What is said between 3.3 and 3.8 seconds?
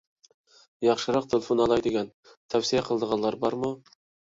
بارمۇ؟